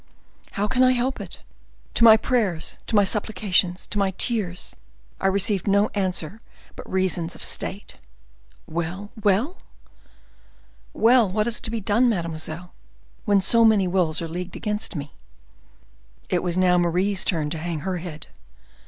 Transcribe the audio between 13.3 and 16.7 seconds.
so many wills are leagued against me?" It was